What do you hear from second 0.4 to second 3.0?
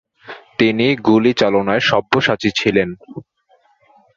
তিনি গুলিচালনায় সব্যসাচী ছিলেন।